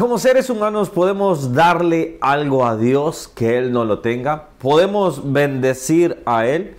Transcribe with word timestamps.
Como 0.00 0.16
seres 0.16 0.48
humanos 0.48 0.88
podemos 0.88 1.52
darle 1.52 2.16
algo 2.22 2.64
a 2.64 2.74
Dios 2.78 3.28
que 3.28 3.58
Él 3.58 3.70
no 3.70 3.84
lo 3.84 3.98
tenga. 3.98 4.46
Podemos 4.56 5.30
bendecir 5.30 6.22
a 6.24 6.46
Él. 6.46 6.74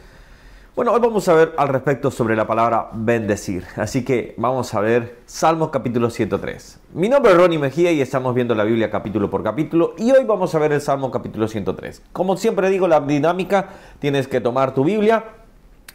Bueno, 0.75 0.91
hoy 0.91 0.99
vamos 0.99 1.27
a 1.27 1.35
ver 1.35 1.53
al 1.55 1.67
respecto 1.67 2.09
sobre 2.09 2.35
la 2.35 2.47
palabra 2.47 2.89
bendecir. 2.93 3.63
Así 3.75 4.03
que 4.03 4.33
vamos 4.37 4.73
a 4.73 4.79
ver 4.79 5.19
Salmos 5.27 5.69
capítulo 5.69 6.09
103. 6.09 6.79
Mi 6.95 7.09
nombre 7.09 7.33
es 7.33 7.37
Ronnie 7.37 7.59
Mejía 7.59 7.91
y 7.91 8.01
estamos 8.01 8.33
viendo 8.33 8.55
la 8.55 8.63
Biblia 8.63 8.89
capítulo 8.89 9.29
por 9.29 9.43
capítulo. 9.43 9.93
Y 9.99 10.09
hoy 10.09 10.23
vamos 10.23 10.55
a 10.55 10.57
ver 10.57 10.71
el 10.71 10.81
Salmo 10.81 11.11
capítulo 11.11 11.47
103. 11.47 12.01
Como 12.11 12.37
siempre 12.37 12.71
digo, 12.71 12.87
la 12.87 13.01
dinámica, 13.01 13.69
tienes 13.99 14.27
que 14.27 14.41
tomar 14.41 14.73
tu 14.73 14.83
Biblia. 14.83 15.25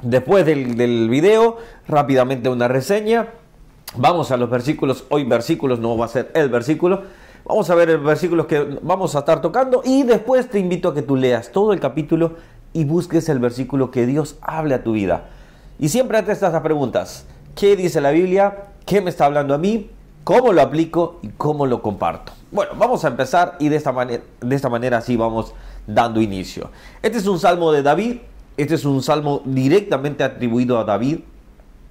Después 0.01 0.47
del, 0.47 0.77
del 0.77 1.09
video, 1.09 1.57
rápidamente 1.89 2.49
una 2.49 2.69
reseña 2.69 3.31
Vamos 3.95 4.31
a 4.31 4.37
los 4.37 4.51
versículos, 4.51 5.05
hoy 5.09 5.25
versículos, 5.25 5.79
no 5.79 5.97
va 5.97 6.07
a 6.07 6.09
ser 6.09 6.31
el 6.35 6.49
versículo. 6.49 7.03
Vamos 7.45 7.71
a 7.71 7.75
ver 7.77 7.91
el 7.91 7.99
versículo 7.99 8.47
que 8.47 8.79
vamos 8.83 9.15
a 9.15 9.21
estar 9.21 9.41
tocando 9.41 9.81
y 9.85 10.03
después 10.03 10.51
te 10.51 10.59
invito 10.59 10.89
a 10.89 10.95
que 10.95 11.03
tú 11.03 11.17
leas 11.17 11.53
todo 11.53 11.73
el 11.73 11.81
capítulo 11.81 12.33
y 12.73 12.85
busques 12.85 13.29
el 13.29 13.39
versículo 13.39 13.91
que 13.91 14.05
Dios 14.05 14.37
hable 14.43 14.75
a 14.75 14.83
tu 14.83 14.93
vida. 14.93 15.29
Y 15.79 15.89
siempre 15.89 16.23
te 16.23 16.33
estas 16.33 16.61
preguntas. 16.61 17.27
¿Qué 17.55 17.77
dice 17.77 18.01
la 18.01 18.11
Biblia? 18.11 18.65
¿Qué 18.85 19.01
me 19.01 19.11
está 19.11 19.27
hablando 19.27 19.55
a 19.55 19.59
mí? 19.59 19.91
¿Cómo 20.25 20.53
lo 20.53 20.61
aplico 20.61 21.21
y 21.23 21.29
cómo 21.29 21.67
lo 21.67 21.81
comparto? 21.81 22.33
Bueno, 22.51 22.73
vamos 22.77 23.05
a 23.05 23.09
empezar 23.09 23.57
y 23.61 23.69
de 23.69 23.77
esta 23.77 23.93
manera, 23.93 24.23
de 24.41 24.57
esta 24.57 24.69
manera 24.69 24.99
así 24.99 25.17
vamos 25.17 25.55
dando 25.87 26.21
inicio. 26.21 26.71
Este 27.01 27.19
es 27.19 27.27
un 27.27 27.39
salmo 27.39 27.71
de 27.71 27.83
David. 27.83 28.17
Este 28.57 28.75
es 28.75 28.85
un 28.85 29.03
salmo 29.03 29.43
directamente 29.45 30.25
atribuido 30.25 30.79
a 30.79 30.85
David. 30.85 31.21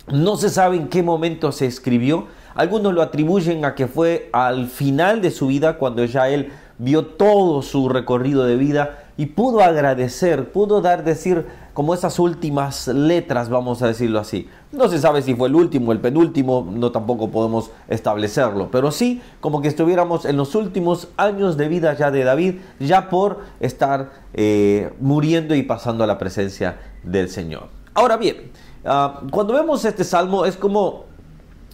No 0.08 0.38
se 0.38 0.50
sabe 0.50 0.78
en 0.78 0.88
qué 0.88 1.02
momento 1.02 1.52
se 1.52 1.66
escribió. 1.66 2.28
Algunos 2.54 2.94
lo 2.94 3.02
atribuyen 3.02 3.66
a 3.66 3.76
que 3.76 3.88
fue 3.88 4.30
al 4.34 4.68
final 4.68 5.22
de 5.22 5.32
su 5.32 5.48
vida, 5.48 5.78
cuando 5.78 6.06
ya 6.06 6.30
él 6.30 6.52
vio 6.78 7.06
todo 7.06 7.62
su 7.62 7.90
recorrido 7.90 8.44
de 8.44 8.56
vida 8.56 9.06
y 9.18 9.28
pudo 9.28 9.62
agradecer, 9.62 10.52
pudo 10.52 10.82
dar, 10.82 11.04
decir, 11.04 11.46
como 11.74 11.94
esas 11.94 12.20
últimas 12.20 12.88
letras, 12.88 13.50
vamos 13.50 13.82
a 13.82 13.88
decirlo 13.88 14.20
así. 14.20 14.48
No 14.72 14.90
se 14.90 15.00
sabe 15.00 15.22
si 15.22 15.36
fue 15.36 15.48
el 15.48 15.56
último, 15.56 15.92
el 15.92 16.00
penúltimo, 16.00 16.68
no 16.70 16.92
tampoco 16.92 17.32
podemos 17.32 17.72
establecerlo, 17.88 18.70
pero 18.72 18.92
sí 18.92 19.22
como 19.40 19.62
que 19.62 19.70
estuviéramos 19.70 20.26
en 20.26 20.38
los 20.38 20.54
últimos 20.56 21.08
años 21.18 21.58
de 21.58 21.68
vida 21.68 21.94
ya 21.94 22.12
de 22.12 22.24
David, 22.24 22.56
ya 22.80 23.10
por 23.10 23.40
estar 23.60 24.12
eh, 24.34 24.94
muriendo 25.00 25.56
y 25.56 25.64
pasando 25.64 26.04
a 26.04 26.08
la 26.08 26.18
presencia 26.18 26.78
del 27.04 27.30
Señor. 27.30 27.70
Ahora 27.94 28.18
bien, 28.18 28.52
Ah, 28.86 29.22
cuando 29.32 29.54
vemos 29.54 29.84
este 29.84 30.04
salmo 30.04 30.46
es 30.46 30.56
como 30.56 31.06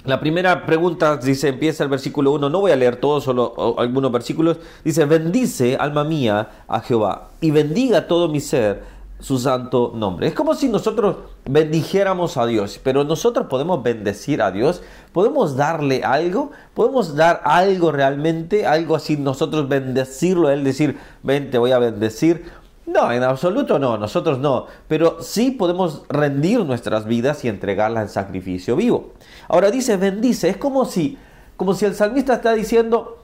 la 0.05 0.19
primera 0.19 0.65
pregunta 0.65 1.17
dice, 1.17 1.49
empieza 1.49 1.83
el 1.83 1.89
versículo 1.89 2.31
1, 2.31 2.49
no 2.49 2.59
voy 2.61 2.71
a 2.71 2.75
leer 2.75 2.95
todos, 2.95 3.23
solo 3.23 3.75
algunos 3.77 4.11
versículos, 4.11 4.57
dice, 4.83 5.05
bendice 5.05 5.75
alma 5.75 6.03
mía 6.03 6.63
a 6.67 6.79
Jehová 6.79 7.29
y 7.39 7.51
bendiga 7.51 8.07
todo 8.07 8.27
mi 8.27 8.39
ser 8.39 8.83
su 9.19 9.37
santo 9.37 9.91
nombre. 9.95 10.27
Es 10.27 10.33
como 10.33 10.55
si 10.55 10.67
nosotros 10.67 11.17
bendijéramos 11.45 12.37
a 12.37 12.47
Dios, 12.47 12.79
pero 12.83 13.03
nosotros 13.03 13.45
podemos 13.47 13.83
bendecir 13.83 14.41
a 14.41 14.51
Dios, 14.51 14.81
podemos 15.13 15.55
darle 15.55 16.03
algo, 16.03 16.51
podemos 16.73 17.15
dar 17.15 17.41
algo 17.43 17.91
realmente, 17.91 18.65
algo 18.65 18.95
así, 18.95 19.17
nosotros 19.17 19.69
bendecirlo 19.69 20.49
Él, 20.49 20.63
decir, 20.63 20.97
ven, 21.21 21.51
te 21.51 21.59
voy 21.59 21.71
a 21.71 21.77
bendecir, 21.77 22.45
no, 22.91 23.11
en 23.11 23.23
absoluto 23.23 23.79
no, 23.79 23.97
nosotros 23.97 24.39
no, 24.39 24.67
pero 24.87 25.21
sí 25.21 25.51
podemos 25.51 26.03
rendir 26.09 26.63
nuestras 26.65 27.05
vidas 27.05 27.43
y 27.43 27.47
entregarlas 27.47 28.03
en 28.03 28.09
sacrificio 28.09 28.75
vivo. 28.75 29.13
Ahora 29.47 29.71
dice, 29.71 29.97
bendice, 29.97 30.49
es 30.49 30.57
como 30.57 30.85
si, 30.85 31.17
como 31.57 31.73
si 31.73 31.85
el 31.85 31.95
salmista 31.95 32.35
está 32.35 32.53
diciendo, 32.53 33.23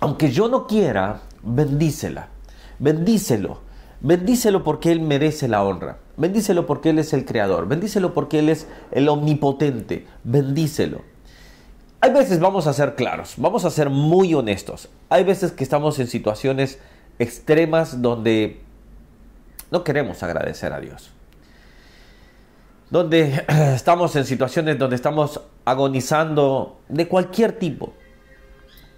aunque 0.00 0.30
yo 0.30 0.48
no 0.48 0.66
quiera, 0.66 1.22
bendícela, 1.42 2.28
bendícelo, 2.78 3.60
bendícelo 4.00 4.62
porque 4.62 4.92
Él 4.92 5.00
merece 5.00 5.48
la 5.48 5.64
honra, 5.64 5.98
bendícelo 6.16 6.66
porque 6.66 6.90
Él 6.90 6.98
es 6.98 7.12
el 7.12 7.24
creador, 7.24 7.66
bendícelo 7.66 8.14
porque 8.14 8.38
Él 8.38 8.48
es 8.48 8.66
el 8.92 9.08
omnipotente, 9.08 10.06
bendícelo. 10.24 11.02
Hay 12.00 12.12
veces 12.12 12.38
vamos 12.38 12.68
a 12.68 12.72
ser 12.72 12.94
claros, 12.94 13.34
vamos 13.38 13.64
a 13.64 13.70
ser 13.70 13.90
muy 13.90 14.32
honestos, 14.34 14.88
hay 15.08 15.24
veces 15.24 15.50
que 15.50 15.64
estamos 15.64 15.98
en 15.98 16.06
situaciones 16.06 16.78
extremas 17.18 18.00
donde 18.00 18.60
no 19.70 19.84
queremos 19.84 20.22
agradecer 20.22 20.72
a 20.72 20.80
Dios. 20.80 21.10
Donde 22.90 23.44
estamos 23.74 24.14
en 24.16 24.24
situaciones 24.24 24.78
donde 24.78 24.96
estamos 24.96 25.40
agonizando 25.64 26.80
de 26.88 27.06
cualquier 27.08 27.52
tipo. 27.52 27.92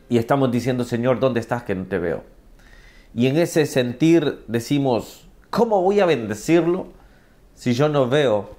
Y 0.08 0.18
estamos 0.18 0.50
diciendo, 0.50 0.84
Señor, 0.84 1.20
¿dónde 1.20 1.40
estás 1.40 1.62
que 1.62 1.74
no 1.74 1.86
te 1.86 1.98
veo? 1.98 2.24
Y 3.14 3.26
en 3.26 3.36
ese 3.36 3.66
sentir 3.66 4.44
decimos, 4.46 5.26
¿cómo 5.50 5.82
voy 5.82 6.00
a 6.00 6.06
bendecirlo 6.06 6.88
si 7.54 7.74
yo 7.74 7.88
no 7.88 8.08
veo 8.08 8.56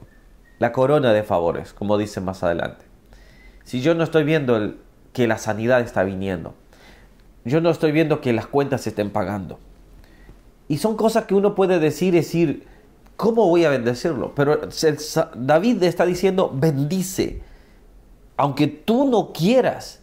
la 0.60 0.72
corona 0.72 1.14
de 1.14 1.24
favores, 1.24 1.74
como 1.74 1.98
dice 1.98 2.22
más 2.22 2.44
adelante? 2.44 2.86
Si 3.64 3.82
yo 3.82 3.96
no 3.96 4.04
estoy 4.04 4.24
viendo 4.24 4.76
que 5.14 5.28
la 5.28 5.38
sanidad 5.38 5.82
está 5.82 6.04
viniendo. 6.04 6.54
Yo 7.44 7.62
no 7.62 7.70
estoy 7.70 7.92
viendo 7.92 8.22
que 8.22 8.34
las 8.34 8.48
cuentas 8.48 8.82
se 8.82 8.90
estén 8.90 9.10
pagando. 9.10 9.60
Y 10.68 10.78
son 10.78 10.96
cosas 10.96 11.26
que 11.26 11.36
uno 11.36 11.56
puede 11.56 11.80
decir, 11.80 12.14
decir, 12.14 12.66
¿cómo 13.18 13.48
voy 13.48 13.66
a 13.66 13.70
bendecirlo? 13.70 14.34
Pero 14.36 14.62
David 15.36 15.84
está 15.84 16.06
diciendo, 16.06 16.52
bendice. 16.54 17.42
Aunque 18.38 18.68
tú 18.68 19.08
no 19.08 19.32
quieras, 19.34 20.00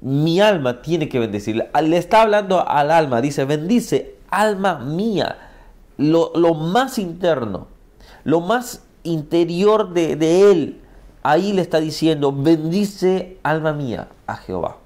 mi 0.00 0.40
alma 0.40 0.80
tiene 0.82 1.08
que 1.08 1.18
bendecirle. 1.18 1.68
Le 1.82 1.96
está 1.96 2.22
hablando 2.22 2.66
al 2.66 2.90
alma, 2.90 3.20
dice, 3.20 3.44
bendice, 3.44 4.16
alma 4.30 4.78
mía. 4.78 5.36
Lo, 5.96 6.30
más 6.54 6.98
interno, 6.98 7.66
lo 8.24 8.40
más 8.40 8.84
interior 9.02 9.92
de, 9.92 10.14
de 10.14 10.50
él, 10.50 10.80
ahí 11.24 11.52
le 11.52 11.62
está 11.62 11.80
diciendo, 11.80 12.32
bendice, 12.32 13.38
alma 13.42 13.72
mía, 13.72 14.08
a 14.26 14.36
Jehová. 14.36 14.76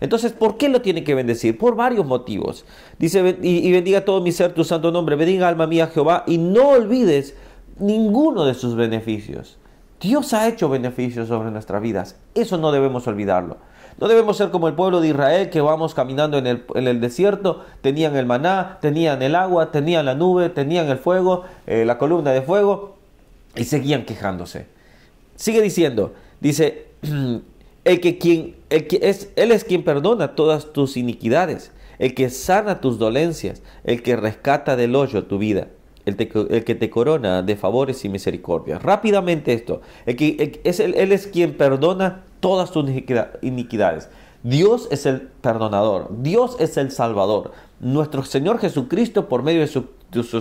Entonces, 0.00 0.32
¿por 0.32 0.56
qué 0.56 0.68
lo 0.68 0.80
tiene 0.80 1.04
que 1.04 1.14
bendecir? 1.14 1.58
Por 1.58 1.76
varios 1.76 2.06
motivos. 2.06 2.64
Dice, 2.98 3.36
y, 3.42 3.70
bendiga 3.72 4.04
todo 4.04 4.20
mi 4.20 4.32
ser 4.32 4.54
tu 4.54 4.64
santo 4.64 4.90
nombre, 4.90 5.16
bendiga 5.16 5.48
alma 5.48 5.66
mía 5.66 5.88
Jehová, 5.88 6.24
y 6.26 6.38
no 6.38 6.68
olvides 6.70 7.34
ninguno 7.78 8.44
de 8.44 8.54
sus 8.54 8.76
beneficios. 8.76 9.58
Dios 10.00 10.32
ha 10.32 10.46
hecho 10.48 10.68
beneficios 10.68 11.28
sobre 11.28 11.50
nuestras 11.50 11.82
vidas. 11.82 12.16
Eso 12.34 12.56
no 12.58 12.70
debemos 12.70 13.06
olvidarlo. 13.06 13.56
No 14.00 14.06
debemos 14.06 14.36
ser 14.36 14.50
como 14.50 14.68
el 14.68 14.74
pueblo 14.74 15.00
de 15.00 15.08
Israel 15.08 15.50
que 15.50 15.60
vamos 15.60 15.92
caminando 15.92 16.38
en 16.38 16.46
el, 16.46 17.00
desierto, 17.00 17.64
tenían 17.80 18.14
el 18.14 18.26
maná, 18.26 18.78
tenían 18.80 19.22
el 19.22 19.34
agua, 19.34 19.72
tenían 19.72 20.06
la 20.06 20.14
nube, 20.14 20.50
tenían 20.50 20.88
el 20.88 20.98
fuego, 20.98 21.42
eh, 21.66 21.84
la 21.84 21.98
columna 21.98 22.30
de 22.30 22.42
fuego, 22.42 22.96
y 23.56 23.64
seguían 23.64 24.04
quejándose. 24.04 24.66
Sigue 25.34 25.60
diciendo, 25.60 26.14
dice, 26.40 26.86
El 27.88 28.00
que 28.00 28.18
quien, 28.18 28.54
el 28.70 28.86
que 28.86 29.00
es, 29.02 29.30
Él 29.36 29.52
es 29.52 29.64
quien 29.64 29.84
perdona 29.84 30.34
todas 30.34 30.72
tus 30.72 30.96
iniquidades, 30.96 31.72
el 31.98 32.14
que 32.14 32.30
sana 32.30 32.80
tus 32.80 32.98
dolencias, 32.98 33.62
el 33.84 34.02
que 34.02 34.16
rescata 34.16 34.76
del 34.76 34.94
hoyo 34.94 35.24
tu 35.24 35.38
vida, 35.38 35.68
el, 36.04 36.16
que 36.16 36.74
te 36.74 36.90
corona 36.90 37.42
de 37.42 37.56
favores 37.56 38.04
y 38.04 38.08
misericordia. 38.08 38.78
Rápidamente 38.78 39.52
esto, 39.52 39.80
el 40.06 40.16
que, 40.16 40.60
es, 40.64 40.80
Él 40.80 41.12
es 41.12 41.26
quien 41.26 41.56
perdona 41.56 42.24
todas 42.40 42.70
tus 42.70 42.88
iniquidades. 43.42 44.08
Dios 44.42 44.88
es 44.90 45.04
el 45.06 45.22
perdonador, 45.22 46.08
Dios 46.22 46.56
es 46.60 46.76
el 46.76 46.90
salvador. 46.92 47.52
Nuestro 47.80 48.22
Señor 48.22 48.58
Jesucristo, 48.58 49.28
por 49.28 49.42
medio 49.42 49.60
de 49.60 49.66
su, 49.66 49.86
de 50.12 50.22
su 50.22 50.40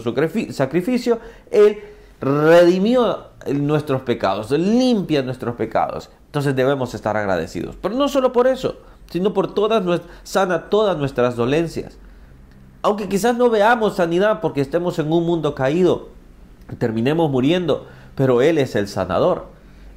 sacrificio, 0.51 1.19
Él 1.51 1.79
redimió 2.21 3.27
nuestros 3.53 4.01
pecados, 4.01 4.51
limpia 4.51 5.21
nuestros 5.21 5.55
pecados. 5.55 6.09
Entonces 6.37 6.55
debemos 6.55 6.93
estar 6.93 7.17
agradecidos. 7.17 7.75
Pero 7.81 7.95
no 7.95 8.07
solo 8.07 8.31
por 8.31 8.45
eso, 8.45 8.77
sino 9.09 9.33
por 9.33 9.55
todas 9.55 10.01
sana 10.21 10.69
todas 10.69 10.95
nuestras 10.95 11.35
dolencias. 11.35 11.97
Aunque 12.83 13.09
quizás 13.09 13.35
no 13.35 13.49
veamos 13.49 13.95
sanidad 13.95 14.39
porque 14.39 14.61
estemos 14.61 14.99
en 14.99 15.11
un 15.11 15.25
mundo 15.25 15.55
caído, 15.55 16.09
terminemos 16.77 17.31
muriendo, 17.31 17.87
pero 18.13 18.43
Él 18.43 18.59
es 18.59 18.75
el 18.75 18.87
sanador. 18.87 19.47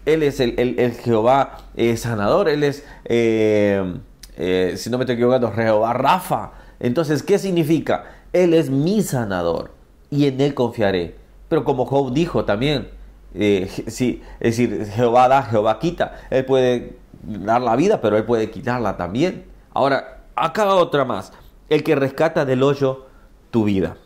Él 0.06 0.22
es 0.22 0.40
el, 0.40 0.92
Jehová 1.04 1.58
eh, 1.76 1.98
sanador. 1.98 2.48
Él 2.48 2.62
es, 2.64 2.86
eh, 3.04 3.96
eh, 4.38 4.72
si 4.78 4.88
no 4.88 4.96
me 4.96 5.04
estoy 5.04 5.16
equivocando, 5.16 5.52
Jehová 5.52 5.93
Rafa. 5.93 6.52
Entonces, 6.78 7.22
¿qué 7.22 7.38
significa? 7.38 8.04
Él 8.32 8.54
es 8.54 8.70
mi 8.70 9.02
sanador 9.02 9.72
y 10.08 10.25
en 10.25 10.40
Él 10.40 10.54
confiaré. 10.54 11.16
Pero 11.50 11.64
como 11.64 11.84
Job 11.84 12.14
dijo 12.14 12.46
también, 12.46 12.88
eh, 13.35 13.69
sí, 13.87 14.23
es 14.41 14.56
decir, 14.56 14.87
Jehová 14.87 15.29
da, 15.29 15.43
Jehová 15.43 15.79
quita. 15.79 16.21
Él 16.31 16.44
puede 16.44 16.99
dar 17.23 17.61
la 17.61 17.77
vida, 17.77 18.00
pero 18.00 18.17
Él 18.17 18.25
puede 18.25 18.50
quitarla 18.50 18.97
también. 18.97 19.44
Ahora, 19.73 20.23
acá 20.35 20.75
otra 20.75 21.05
más. 21.05 21.32
El 21.69 21.85
que 21.85 21.94
rescata 21.94 22.44
del 22.44 22.62
hoyo 22.62 23.06
tu 23.50 23.65
vida. 23.65 23.97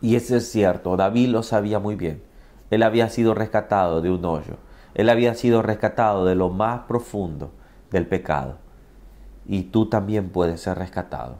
Y 0.00 0.14
eso 0.14 0.36
es 0.36 0.50
cierto, 0.50 0.96
David 0.96 1.28
lo 1.28 1.42
sabía 1.42 1.78
muy 1.78 1.96
bien. 1.96 2.22
Él 2.70 2.82
había 2.82 3.08
sido 3.08 3.34
rescatado 3.34 4.00
de 4.00 4.10
un 4.10 4.24
hoyo. 4.24 4.56
Él 4.94 5.08
había 5.08 5.34
sido 5.34 5.62
rescatado 5.62 6.24
de 6.24 6.34
lo 6.34 6.50
más 6.50 6.80
profundo 6.82 7.52
del 7.90 8.06
pecado. 8.06 8.58
y 9.50 9.62
tú 9.62 9.88
también 9.88 10.28
puedes 10.28 10.60
ser 10.60 10.76
rescatado. 10.76 11.36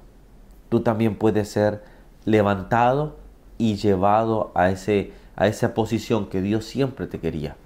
Tú 0.71 0.81
también 0.81 1.17
puedes 1.17 1.51
ser 1.51 1.85
levantado 2.25 3.17
y 3.59 3.77
llevado 3.77 4.51
a, 4.55 4.71
ese, 4.71 5.13
a 5.39 5.47
esa 5.47 5.73
posición 5.73 6.27
que 6.27 6.43
Dios 6.43 6.65
siempre 6.65 7.07
te 7.07 7.21
quería. 7.21 7.57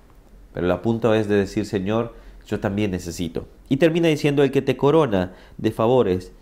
Pero 0.52 0.70
el 0.70 0.80
punto 0.80 1.14
es 1.14 1.26
de 1.26 1.36
decir, 1.36 1.64
Señor, 1.64 2.12
yo 2.46 2.60
también 2.60 2.90
necesito. 2.90 3.46
Y 3.70 3.78
termina 3.78 4.08
diciendo 4.08 4.42
el 4.42 4.50
que 4.50 4.60
te 4.60 4.76
corona 4.76 5.32
de 5.56 5.72
favores 5.72 6.32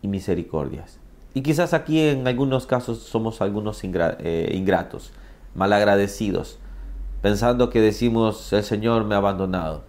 y 0.00 0.06
misericordias. 0.06 1.00
Y 1.34 1.42
quizás 1.42 1.74
aquí 1.74 2.00
en 2.00 2.28
algunos 2.28 2.66
casos 2.66 2.98
somos 2.98 3.40
algunos 3.40 3.82
eh, 3.82 4.52
ingratos, 4.54 5.12
malagradecidos, 5.56 6.60
pensando 7.20 7.68
que 7.68 7.80
decimos, 7.80 8.52
el 8.52 8.62
Señor 8.62 9.04
me 9.04 9.16
ha 9.16 9.18
abandonado. 9.18 9.82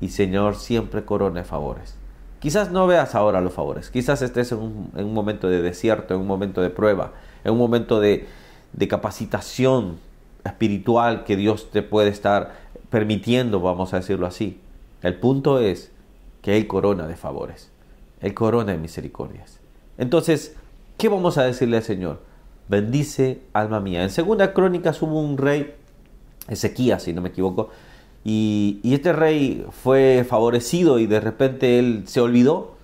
Y 0.00 0.10
Señor 0.10 0.54
siempre 0.54 1.04
corona 1.04 1.40
de 1.40 1.44
favores. 1.44 1.96
Quizás 2.38 2.70
no 2.70 2.86
veas 2.86 3.16
ahora 3.16 3.40
los 3.40 3.52
favores, 3.52 3.90
quizás 3.90 4.22
estés 4.22 4.52
en 4.52 4.58
un, 4.58 5.14
momento 5.14 5.48
de 5.48 5.60
desierto, 5.60 6.14
en 6.14 6.20
un 6.20 6.26
momento 6.26 6.60
de 6.60 6.70
prueba, 6.70 7.14
en 7.42 7.52
un 7.52 7.58
momento 7.58 8.00
de, 8.00 8.28
de 8.74 8.88
capacitación 8.88 9.98
espiritual 10.44 11.24
que 11.24 11.36
Dios 11.36 11.70
te 11.70 11.82
puede 11.82 12.10
estar 12.10 12.54
permitiendo, 12.90 13.60
vamos 13.60 13.94
a 13.94 13.98
decirlo 13.98 14.26
así. 14.26 14.60
El 15.02 15.16
punto 15.16 15.58
es 15.58 15.90
que 16.42 16.56
Él 16.56 16.66
corona 16.66 17.06
de 17.06 17.16
favores, 17.16 17.70
Él 18.20 18.34
corona 18.34 18.72
de 18.72 18.78
misericordias. 18.78 19.60
Entonces, 19.96 20.54
¿qué 20.98 21.08
vamos 21.08 21.38
a 21.38 21.44
decirle 21.44 21.78
al 21.78 21.82
Señor? 21.82 22.20
Bendice 22.68 23.40
alma 23.52 23.80
mía. 23.80 24.02
En 24.02 24.10
segunda 24.10 24.52
crónica 24.52 24.94
hubo 25.00 25.20
un 25.20 25.38
rey, 25.38 25.74
Ezequías, 26.48 27.02
si 27.02 27.12
no 27.12 27.20
me 27.20 27.30
equivoco, 27.30 27.70
y, 28.24 28.80
este 28.84 29.12
rey 29.12 29.66
fue 29.70 30.24
favorecido 30.26 30.98
y 30.98 31.06
de 31.06 31.20
repente 31.20 31.78
él 31.78 32.04
se 32.06 32.20
olvidó 32.20 32.74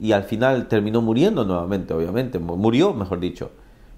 y 0.00 0.12
al 0.12 0.22
final 0.22 0.68
terminó 0.68 1.02
muriendo 1.02 1.44
nuevamente, 1.44 1.92
obviamente, 1.94 2.38
murió, 2.38 2.94
mejor 2.94 3.18
dicho. 3.18 3.50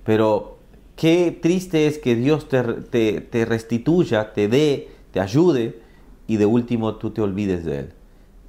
Pero 0.04 0.59
qué 1.00 1.30
triste 1.32 1.86
es 1.86 1.96
que 1.96 2.14
Dios 2.14 2.46
te, 2.46 3.22
te, 3.22 3.44
restituya, 3.46 4.34
te 4.34 4.48
dé, 4.48 4.90
te 5.12 5.20
ayude 5.20 5.80
y 6.26 6.36
de 6.36 6.44
último 6.44 6.96
tú 6.96 7.10
te 7.10 7.22
olvides 7.22 7.64
de 7.64 7.78
Él. 7.78 7.92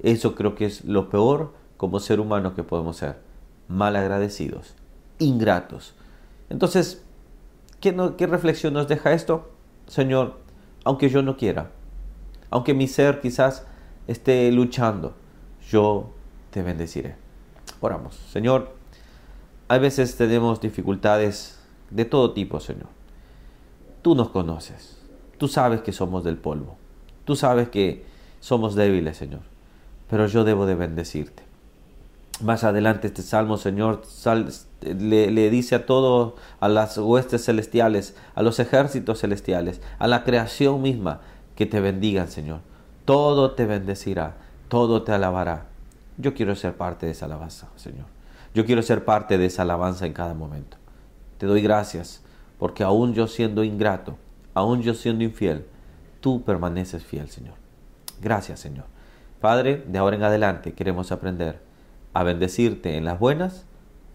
Eso 0.02 0.34
creo 0.34 0.54
que 0.54 0.66
es 0.66 0.84
lo 0.84 1.08
peor 1.08 1.54
como 1.78 1.98
ser 1.98 2.20
humano 2.20 2.54
que 2.54 2.62
podemos 2.62 2.98
ser. 2.98 3.16
Mal 3.68 3.96
agradecidos, 3.96 4.74
ingratos. 5.18 5.94
Entonces, 6.50 7.02
¿qué, 7.80 7.96
¿qué 8.18 8.26
reflexión 8.26 8.74
nos 8.74 8.86
deja 8.86 9.14
esto? 9.14 9.50
Señor, 9.86 10.38
aunque 10.84 11.08
yo 11.08 11.22
no 11.22 11.38
quiera, 11.38 11.70
aunque 12.50 12.74
mi 12.74 12.86
ser 12.86 13.22
quizás 13.22 13.64
esté 14.06 14.52
luchando, 14.52 15.14
yo 15.70 16.12
te 16.50 16.62
bendeciré. 16.62 17.16
Oramos. 17.80 18.14
Señor, 18.30 18.74
a 19.68 19.78
veces 19.78 20.18
tenemos 20.18 20.60
dificultades 20.60 21.61
de 21.94 22.04
todo 22.04 22.32
tipo, 22.32 22.60
Señor. 22.60 22.88
Tú 24.02 24.14
nos 24.14 24.30
conoces. 24.30 24.98
Tú 25.38 25.48
sabes 25.48 25.82
que 25.82 25.92
somos 25.92 26.24
del 26.24 26.36
polvo. 26.36 26.76
Tú 27.24 27.36
sabes 27.36 27.68
que 27.68 28.04
somos 28.40 28.74
débiles, 28.74 29.16
Señor. 29.16 29.40
Pero 30.08 30.26
yo 30.26 30.44
debo 30.44 30.66
de 30.66 30.74
bendecirte. 30.74 31.42
Más 32.40 32.64
adelante 32.64 33.06
este 33.06 33.22
salmo, 33.22 33.56
Señor, 33.56 34.02
le, 34.80 35.30
le, 35.30 35.50
dice 35.50 35.76
a 35.76 35.86
todos, 35.86 36.34
a 36.58 36.68
las 36.68 36.98
huestes 36.98 37.44
celestiales, 37.44 38.16
a 38.34 38.42
los 38.42 38.58
ejércitos 38.58 39.20
celestiales, 39.20 39.80
a 39.98 40.08
la 40.08 40.24
creación 40.24 40.82
misma, 40.82 41.20
que 41.54 41.66
te 41.66 41.80
bendigan, 41.80 42.28
Señor. 42.28 42.60
Todo 43.04 43.52
te 43.52 43.66
bendecirá, 43.66 44.36
todo 44.68 45.02
te 45.02 45.12
alabará. 45.12 45.66
Yo 46.16 46.34
quiero 46.34 46.56
ser 46.56 46.76
parte 46.76 47.06
de 47.06 47.12
esa 47.12 47.26
alabanza, 47.26 47.68
Señor. 47.76 48.06
Yo 48.54 48.64
quiero 48.64 48.82
ser 48.82 49.04
parte 49.04 49.38
de 49.38 49.46
esa 49.46 49.62
alabanza 49.62 50.06
en 50.06 50.12
cada 50.12 50.34
momento. 50.34 50.76
Te 51.42 51.48
doy 51.48 51.60
gracias 51.60 52.22
porque 52.56 52.84
aún 52.84 53.14
yo 53.14 53.26
siendo 53.26 53.64
ingrato, 53.64 54.16
aún 54.54 54.80
yo 54.80 54.94
siendo 54.94 55.24
infiel, 55.24 55.66
tú 56.20 56.44
permaneces 56.44 57.02
fiel, 57.02 57.28
Señor. 57.28 57.54
Gracias, 58.20 58.60
Señor. 58.60 58.84
Padre, 59.40 59.82
de 59.88 59.98
ahora 59.98 60.14
en 60.14 60.22
adelante 60.22 60.72
queremos 60.72 61.10
aprender 61.10 61.60
a 62.12 62.22
bendecirte 62.22 62.96
en 62.96 63.04
las 63.04 63.18
buenas 63.18 63.64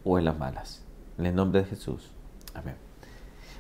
o 0.06 0.18
en 0.18 0.24
las 0.24 0.40
malas. 0.40 0.86
En 1.18 1.26
el 1.26 1.36
nombre 1.36 1.64
de 1.64 1.68
Jesús. 1.68 2.12
Amén. 2.54 2.87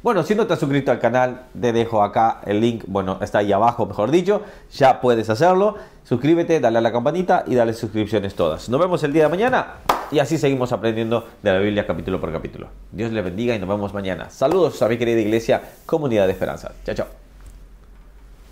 Bueno, 0.07 0.23
si 0.23 0.35
no 0.35 0.47
te 0.47 0.53
has 0.53 0.59
suscrito 0.61 0.89
al 0.89 0.99
canal, 0.99 1.47
te 1.59 1.73
dejo 1.73 2.01
acá 2.01 2.39
el 2.45 2.61
link, 2.61 2.85
bueno, 2.87 3.17
está 3.19 3.39
ahí 3.39 3.51
abajo, 3.51 3.85
mejor 3.85 4.09
dicho, 4.09 4.41
ya 4.71 5.01
puedes 5.01 5.29
hacerlo. 5.29 5.75
Suscríbete, 6.05 6.61
dale 6.61 6.77
a 6.77 6.81
la 6.81 6.93
campanita 6.93 7.43
y 7.45 7.55
dale 7.55 7.73
suscripciones 7.73 8.33
todas. 8.33 8.69
Nos 8.69 8.79
vemos 8.79 9.03
el 9.03 9.11
día 9.11 9.23
de 9.23 9.29
mañana 9.29 9.79
y 10.09 10.19
así 10.19 10.37
seguimos 10.37 10.71
aprendiendo 10.71 11.27
de 11.43 11.51
la 11.51 11.59
Biblia 11.59 11.85
capítulo 11.85 12.21
por 12.21 12.31
capítulo. 12.31 12.69
Dios 12.89 13.11
le 13.11 13.21
bendiga 13.21 13.53
y 13.53 13.59
nos 13.59 13.67
vemos 13.67 13.93
mañana. 13.93 14.29
Saludos 14.29 14.81
a 14.81 14.87
mi 14.87 14.97
querida 14.97 15.19
iglesia, 15.19 15.61
comunidad 15.85 16.25
de 16.25 16.31
esperanza. 16.31 16.71
Chao, 16.85 16.95
chao. 16.95 17.26